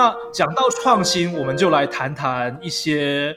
[0.00, 3.36] 那讲到创新，我们就来谈谈一些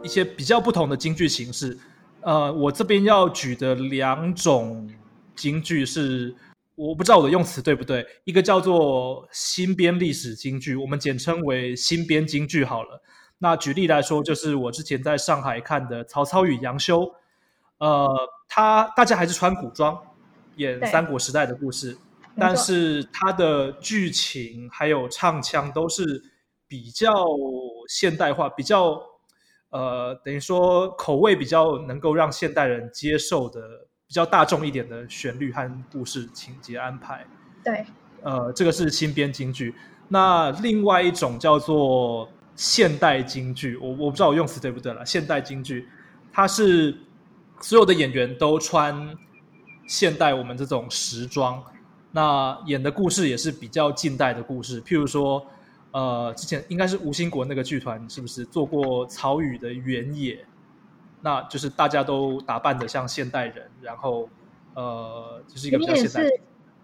[0.00, 1.76] 一些比较不同的京剧形式。
[2.20, 4.88] 呃，我这边要举的两种
[5.34, 6.32] 京剧是，
[6.76, 8.06] 我不知道我的用词对不对。
[8.22, 13.02] 一个叫做新编历史京剧，我们简称为新编京剧好了。
[13.38, 17.12] 那举例来说，就是我之前在上海看的曹操与杨修，
[17.78, 18.08] 呃，
[18.48, 19.98] 他大家还是穿古装
[20.54, 21.98] 演三国时代的故事，
[22.36, 26.22] 但是它的剧情还有唱腔都是
[26.66, 27.12] 比较
[27.88, 29.00] 现代化，比较。
[29.70, 33.60] 呃，等于说口味比较能够让现代人接受的，
[34.06, 37.26] 比较大众一点的旋律和故事情节安排。
[37.64, 37.84] 对，
[38.22, 39.74] 呃，这个是新编京剧。
[40.06, 45.04] 那另外一种叫做现代京剧，我我不知道我用词对不对了。
[45.04, 45.88] 现代京剧，
[46.32, 46.96] 它是
[47.60, 49.12] 所有的演员都穿
[49.88, 51.60] 现代我们这种时装，
[52.14, 55.44] 那演的故事也是比较近代的故事，譬如说。
[55.96, 60.44] 呃，之前应该是吴兴国那个剧团，是不是做过曹禺的原野？
[61.20, 64.28] 那就是大家都打扮的像现代人，然后
[64.74, 66.28] 呃，就是一个比较现代。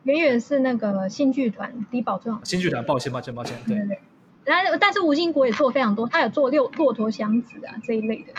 [0.05, 2.41] 原野是那个新剧团低保状。
[2.45, 3.99] 新剧团，抱歉，抱歉，抱歉，对对。
[4.45, 8.33] 但但是吴兴国也做非常多，他有做六骆驼祥子啊这一类的。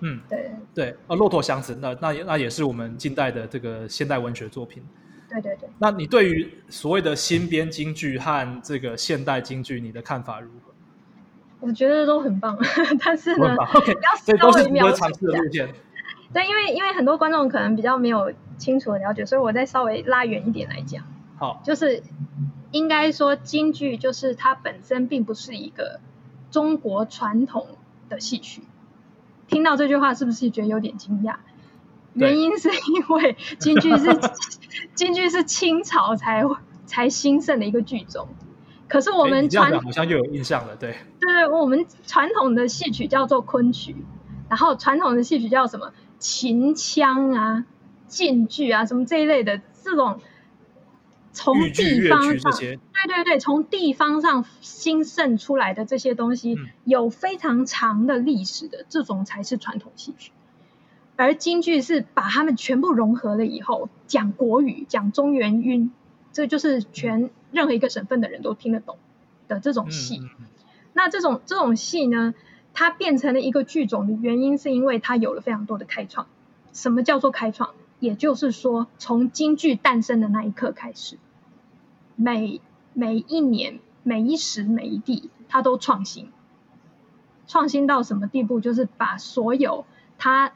[0.00, 4.82] 嗯，对对，呃，骆驼祥子，那那那也是我们近代的这个现代文学作品。
[5.28, 10.72] 对对对，那你对于所谓的新编京剧和这个现代京剧，你的看法如何？
[11.60, 12.56] 我觉得都很棒，
[13.02, 15.66] 但是呢，要稍微描述一下。
[16.32, 21.02] 对，因为因为很多观众可能比较没有清楚的了解，所以我再稍微拉远一点来讲。
[21.38, 22.02] 好，就是
[22.70, 26.00] 应该说京剧就是它本身并不是一个
[26.50, 27.66] 中国传统
[28.08, 28.62] 的戏曲。
[29.48, 31.36] 听到这句话是不是觉得有点惊讶？
[32.16, 34.20] 原因是因为 京剧是
[34.94, 36.42] 京剧是清朝才
[36.84, 38.28] 才兴盛的一个剧种，
[38.88, 40.96] 可是我们传好像就有印象了，对。
[41.20, 43.96] 对对，我们传统的戏曲叫做昆曲，
[44.48, 45.92] 然后传统的戏曲叫什么？
[46.18, 47.66] 秦腔啊、
[48.06, 50.18] 晋剧啊什么这一类的这种
[51.32, 60.32] 从地方上，对对对，从地方上兴盛出来的这些东西，有非常长的历史的这种才是传统戏曲。
[61.16, 65.90] 而京剧是把他们全部融合了以后，讲国语，讲中原音，
[66.30, 68.98] 这就是全任何一个省份的人都听得懂
[69.48, 70.20] 的这种戏。
[70.92, 72.34] 那这种这种戏呢，
[72.74, 76.26] 它变成了一个剧种的原因，是因为它有了非常多的开创。
[76.74, 77.70] 什么叫做开创？
[77.98, 81.16] 也就是说，从京剧诞生的那一刻开始，
[82.14, 82.60] 每
[82.92, 86.30] 每一年、每一时、每一地，它都创新。
[87.46, 88.60] 创新到什么地步？
[88.60, 89.86] 就是把所有
[90.18, 90.52] 它。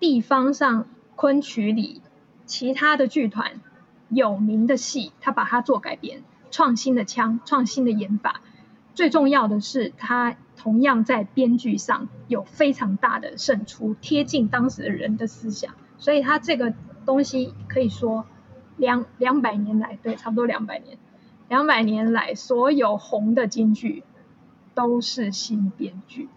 [0.00, 2.02] 地方上昆曲里
[2.46, 3.60] 其他的剧团
[4.08, 8.40] 有名的戏，他把它做改编，创新的腔，创新的演法。
[8.94, 15.74] 最重要的是，他同样在编剧上有非常大的胜出，贴近当时的人的思想。
[15.98, 16.74] 所以，他这个
[17.06, 18.24] 东西可以说
[18.76, 20.98] 两两百年来，对，差不多两百年，
[21.48, 24.02] 两百年来所有红的京剧
[24.74, 26.28] 都是新编剧。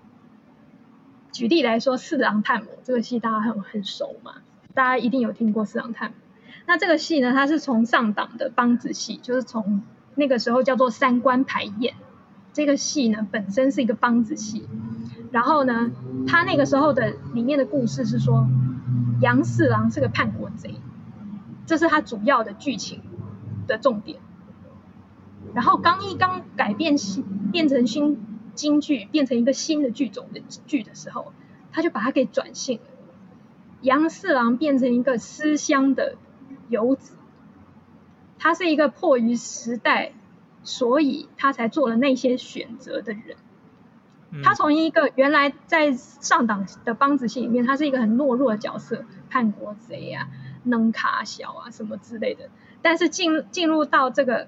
[1.34, 4.36] 举例来说，《四郎探母》这个戏大家很很熟嘛，
[4.76, 6.16] 大家一定有听过《四郎探母》。
[6.68, 9.82] 那这个戏呢，它是从上档的梆子戏，就是从
[10.14, 11.96] 那个时候叫做三官排演。
[12.54, 14.70] 这个戏呢，本身是一个梆子戏。
[15.32, 15.90] 然后呢，
[16.28, 18.48] 他那个时候的里面的故事是说，
[19.20, 20.76] 杨四郎是个叛国贼，
[21.66, 23.02] 这是他主要的剧情
[23.66, 24.20] 的重点。
[25.56, 28.20] 然后刚一刚改变戏变成新。
[28.56, 31.34] 京剧变成一个新的剧种的剧的时候，
[31.72, 32.84] 他就把它给转性了。
[33.82, 36.16] 杨四郎变成一个思乡的
[36.70, 37.16] 游子，
[38.40, 40.14] 他是一个迫于时代，
[40.64, 43.36] 所以他才做了那些选择的人。
[44.44, 50.28] 他从一个原来在上党的梆子戏里面，他是一个很懦弱的角色，叛国贼啊、
[50.64, 52.50] 能卡小啊什么之类的。
[52.82, 54.48] 但是进进入到这个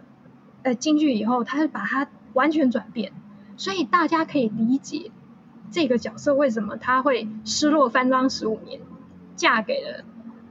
[0.63, 3.11] 呃京剧以后，他是把它完全转变。
[3.57, 5.11] 所以大家可以理解
[5.71, 8.81] 这个角色为什么他会失落翻庄十五年，
[9.35, 10.03] 嫁给了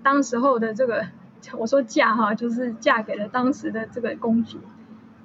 [0.02, 1.06] 当时候的这个
[1.58, 4.58] 我说嫁哈，就是嫁给了当时的这个公主，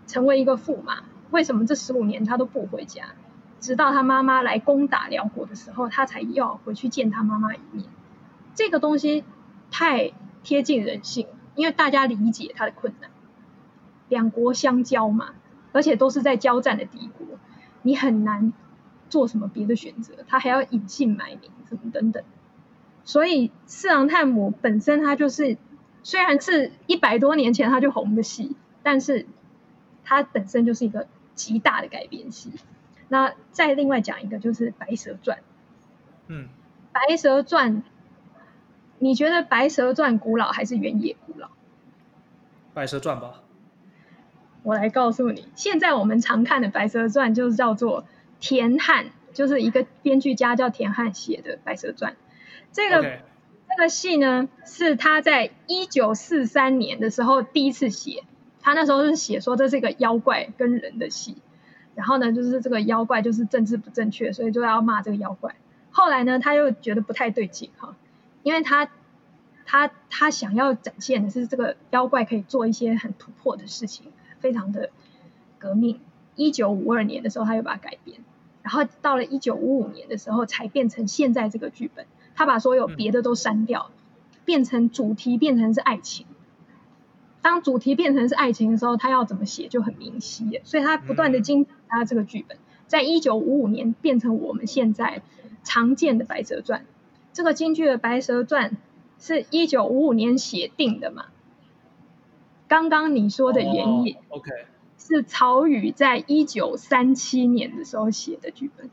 [0.07, 1.03] 成为一个驸马。
[1.31, 3.13] 为什么这十五年他都不回家，
[3.59, 7.85] 直到他妈妈来攻打辽国的时候，他才要回去见他妈妈一面。
[8.55, 9.23] 这个东西
[9.71, 10.11] 太
[10.43, 13.09] 贴近人性，因为大家理解他的困难。
[14.07, 15.29] 两国相交嘛，
[15.71, 17.27] 而且都是在交战的敌国。
[17.81, 18.53] 你很难
[19.09, 22.23] 做什么别的选择，他还要隐姓埋名，什么等等。
[23.03, 25.57] 所以四郎探母本身，它就是
[26.03, 29.25] 虽然是一百多年前它就红的戏，但是
[30.03, 32.51] 它本身就是一个极大的改编戏。
[33.07, 35.37] 那再另外讲一个，就是《白蛇传》。
[36.27, 36.45] 嗯，
[36.91, 37.77] 《白蛇传》，
[38.99, 41.49] 你觉得《白蛇传》古老还是原野古老？
[42.75, 43.41] 白蛇传吧。
[44.69, 48.06] 我来告诉你，现在我们常看的《白蛇传》就是叫做
[48.39, 52.13] 田汉，就是一个编剧家叫田汉写的《白蛇传》。
[52.71, 58.24] 这个这个戏呢，是他在一九四三年的时候第一次写。
[58.62, 61.38] 他那时候是写说这是一个妖怪跟人的戏，
[61.95, 65.56] 然后呢，就是这个妖怪就是政治不正确，所以就要骂这个妖怪。
[65.92, 67.95] 后来呢，他又觉得不太对劲哈，
[68.44, 68.89] 因为他
[69.65, 74.89] 他他想要展现的是这个妖怪可以做一些很突破的事情，非常的
[75.57, 76.00] 革命。
[76.36, 78.19] 一九五二年的时候，他又把它改编，
[78.63, 82.06] 然后到了一九五五年的时候，才变成现在这个剧本。
[82.33, 83.91] 他把所有别的都删掉，
[84.45, 86.25] 变成主题变成是爱情。
[87.41, 90.62] 当主题变成是爱情的时候，他要怎么写就很明晰了。
[90.63, 92.57] 所以他不断的精他这个剧本，
[92.88, 95.21] 在一九五五年变成我们现在
[95.65, 96.81] 常见的《白蛇传》。
[97.33, 98.71] 这个京剧的《白蛇传》
[99.19, 101.25] 是一九五五年写定的嘛？
[102.69, 104.50] 刚刚你说的原野、哦 OK，
[104.98, 108.89] 是曹禺在一九三七年的时候写的剧本。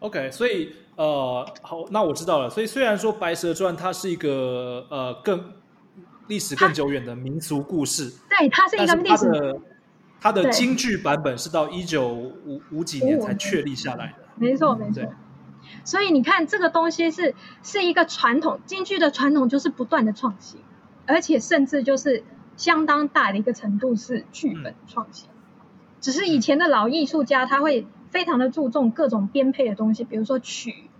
[0.00, 2.50] OK，所以呃，好，那我知道了。
[2.50, 5.52] 所以虽然说《白蛇传》它是一个呃更
[6.26, 9.60] 历史更久远的民俗故事，对，它是一个历史它的
[10.20, 14.24] 它的京剧版本是到一九五五几年才确立下来的。
[14.36, 15.02] 没错，没错。
[15.84, 20.60] 所以你看，这个东西是是一个传统，京剧的传统就是不断的创新，
[21.06, 22.24] 而且甚至就是
[22.56, 25.28] 相当大的一个程度是剧本创新。
[26.00, 30.90] 只是以前的老艺术家他会非常的注重各种编配的东西，比如说曲，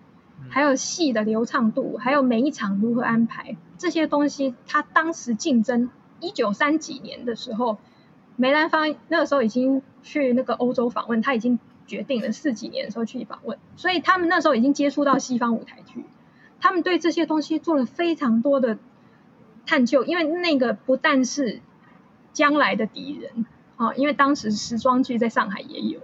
[0.49, 4.55] 还有戏的流畅度，还有每一场如何安排这些东西。
[4.67, 5.91] 他当时竞争
[6.21, 7.79] 一九三几年的时候，
[8.37, 16.05] 梅兰芳那个时候已经去那个欧洲访问，他已经决定了四几年的时候去访问，所以他们那时候已经接触到西方舞台剧，
[16.61, 18.79] 他们对这些东西做了非常多的
[19.67, 21.61] 探究，因为那个不但是
[22.33, 23.47] 将来的敌人
[23.77, 26.01] 啊，因为当时时装剧在上海也有，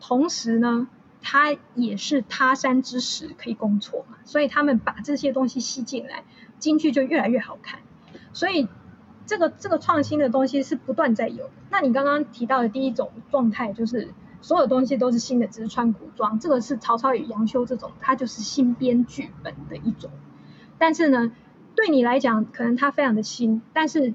[0.00, 0.88] 同时呢，
[1.20, 6.24] 它也是他山之石可以攻错嘛，所以他们把这些东西吸进来，
[6.58, 7.80] 京剧就越来越好看，
[8.32, 8.68] 所以。
[9.24, 11.48] 这个这个创新的东西是不断在有。
[11.70, 14.08] 那你刚刚提到的第一种状态，就是
[14.42, 16.40] 所有东西都是新的，只是穿古装。
[16.40, 20.10] 这个是曹操与杨修这种，它就是新编剧本的一种。
[20.76, 21.30] 但是呢，
[21.74, 24.14] 对你来讲，可能它非常的新，但是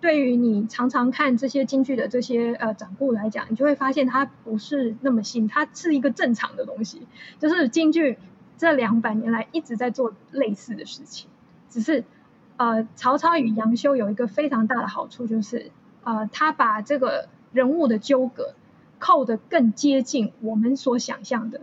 [0.00, 7.06] 对于你常常看这些京剧的这些呃掌故来讲，你就会发现它不是那么新，它是一个正常的东西。
[7.38, 8.18] 就是京剧
[8.56, 11.28] 这两百年来一直在做类似的事情，
[11.68, 12.04] 只是。
[12.60, 15.70] 呃，曹操与杨修有一个非常大的好处，就是
[16.02, 18.52] 呃，他把这个人物的纠葛
[18.98, 21.60] 扣得更接近我们所想象的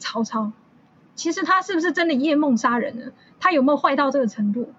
[0.00, 0.50] 曹操。
[1.14, 3.12] 其实他是不是真的夜梦杀人呢？
[3.38, 4.72] 他有没有坏到这个程度？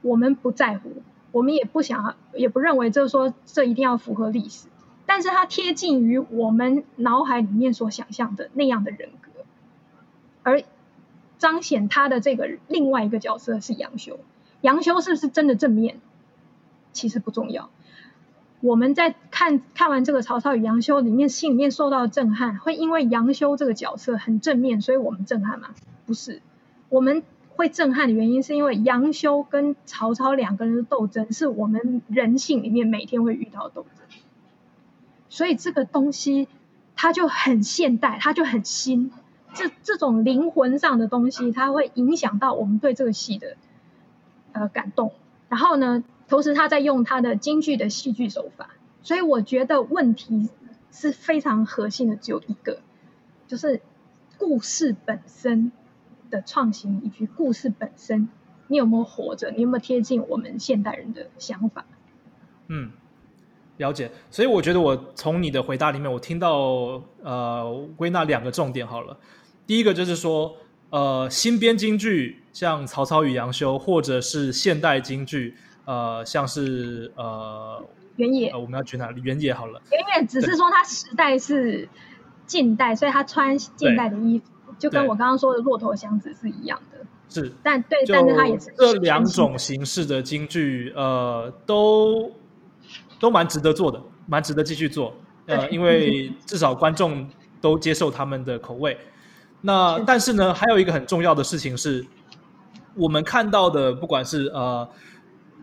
[0.00, 4.66] 我们不在乎，我们也不想，也不认为，就是说这一定要符合历史。
[5.06, 9.30] 但是他贴近于我们脑海里面所想象的那样的人格，
[10.42, 10.62] 而
[11.38, 14.18] 彰显他的这个另外一个角色是杨修。
[14.60, 16.00] 杨修是不是真的正面？
[16.92, 17.70] 其实不重要。
[18.62, 25.74] 我们在看看完这个曹操与杨修里面，心里面受到震撼，会因为杨修这个角色很正面，所以我们震撼吗？
[26.06, 26.40] 不是，
[26.88, 27.24] 我们
[27.56, 34.06] 会震撼的原因是因为杨修跟曹操两个人的斗争，是我们人性里面每天会遇到的斗争。
[35.28, 36.46] 所以这个东西
[36.94, 39.10] 它就很现代，它就很新。
[39.54, 43.56] 这这种灵魂上的东西，它会影响到我们对这个戏的。
[44.52, 45.12] 呃，感动。
[45.48, 48.70] 然后呢，同时他在用他的京剧的戏剧手法，
[49.02, 50.48] 所以我觉得问题
[50.90, 52.78] 是非常核心的，只有一个，
[53.46, 53.82] 就是
[54.38, 55.72] 故事本身
[56.30, 58.30] 的创新，以及故事本身，
[58.68, 59.50] 你有没有活着？
[59.50, 61.84] 你有没有贴近我们现代人的想法？
[62.68, 62.90] 嗯，
[63.76, 64.10] 了解。
[64.30, 69.18] 所以我觉得我从你的回答里面，我听到呃归纳两个重点好了。
[69.66, 70.56] 第一个就是说。
[70.88, 77.84] 呃，新编京剧像曹操与杨修，或者是现代京剧，呃，像是呃
[78.16, 79.20] 原野、呃，我们要去哪里？
[79.22, 79.80] 原野好了。
[79.90, 81.88] 原野只是说它时代是
[82.46, 84.44] 近代，所以他穿近代的衣服，
[84.78, 86.98] 就跟我刚刚说的骆驼祥子是一样的。
[87.28, 92.30] 是，但对，但是它也是这两种形式的京剧，呃，都
[93.18, 95.14] 都蛮值得做的，蛮值得继续做。
[95.46, 97.26] 呃，因为至少观众
[97.60, 98.98] 都接受他们的口味。
[99.62, 102.04] 那但是呢，还有一个很重要的事情是，
[102.94, 104.86] 我们看到的，不管是呃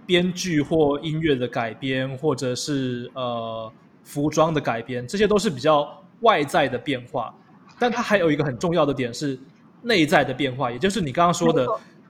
[0.09, 3.71] 编剧或音乐的改编，或者是呃
[4.03, 7.31] 服装的改编，这些都是比较外在的变化。
[7.77, 9.37] 但它还有一个很重要的点是
[9.83, 11.67] 内在的变化，也就是你刚刚说的，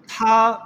[0.08, 0.58] 它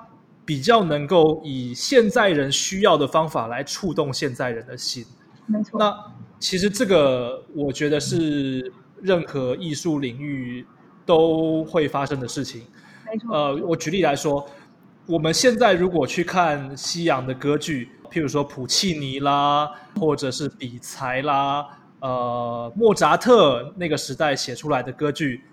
[0.46, 5.04] 比较能够以现在人需要的方法来触动现在人的心。
[5.48, 5.80] 没错。
[5.80, 5.92] 那
[6.40, 8.72] 其实这个我觉得是
[9.02, 10.64] 任何艺术领域
[11.04, 12.62] 都会发生的事情。
[13.12, 13.36] 没错。
[13.36, 14.48] 呃，我举例来说，
[15.06, 19.70] 我们现在如果去看西洋的歌剧，譬如说普契尼啦，
[20.00, 21.68] 或者是比才啦。
[22.00, 25.44] 呃，莫扎特那个时代写出来的歌剧，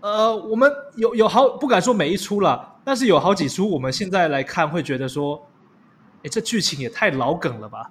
[0.00, 5.44] 呃，我们有有好不敢说每一出了，但是有好几出，我们现在来看会觉得说，
[6.22, 7.90] 哎，这剧情也太老梗了吧？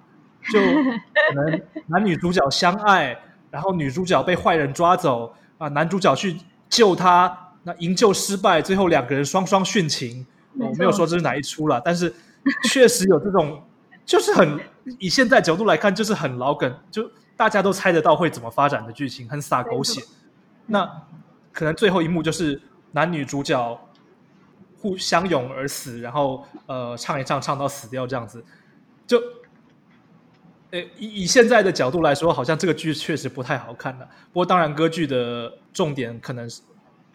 [0.52, 3.18] 就可能男女主角相爱，
[3.50, 6.36] 然后女主角被坏人抓走啊，男主角去
[6.68, 10.26] 救她，那营救失败，最后两个人双双殉情。
[10.58, 12.12] 我没有说这是哪一出了，但是
[12.70, 13.62] 确实有这种，
[14.04, 14.58] 就是很
[14.98, 17.10] 以现在角度来看，就是很老梗，就。
[17.38, 20.02] 大家都猜得到会怎么发展的剧情，很洒狗血。
[20.64, 20.90] 那
[21.52, 22.58] 可能最后一幕就是
[22.92, 23.78] 男女主角
[24.78, 28.42] 互相拥而死，然后呃唱一唱唱到死掉这样子。
[29.06, 29.20] 就，
[30.70, 34.08] 呃以以现在的角度来说，好像这个剧确实不太好看了。
[34.32, 36.62] 不过当然，歌剧的重点可能是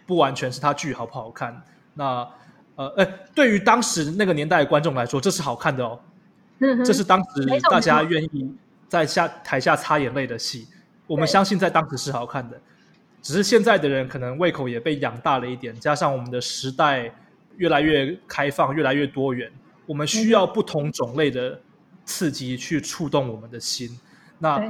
[0.06, 1.64] 不完全是它剧好不好看。
[1.96, 2.30] 那
[2.76, 6.00] 呃呃，对于当时那个年代的观众来说，这是好看的哦。
[6.86, 8.56] 这是当时大家愿意。
[8.92, 10.68] 在下台下擦眼泪的戏，
[11.08, 12.60] 我们相信在当时是好看的，
[13.22, 17.10] 只是现在的人可能胃口也被养大了一点，加上我们的时代
[17.56, 19.50] 越来越开放，越来越多元，
[19.86, 21.58] 我们需要不同种类的
[22.04, 23.98] 刺激去触动我们的心。
[24.38, 24.62] 那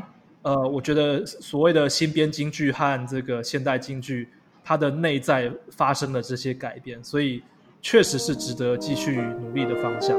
[0.43, 4.29] 呃，我觉得所谓的新编京剧和这个现代京剧，
[4.63, 7.41] 它的内在发生了这些改变，所以
[7.81, 10.17] 确实是值得继续努力的方向。